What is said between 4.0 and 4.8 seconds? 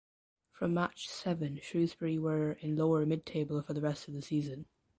of the season.